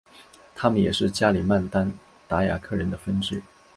[0.55, 1.91] 他们也是加里曼丹
[2.27, 3.39] 达雅克人的分支。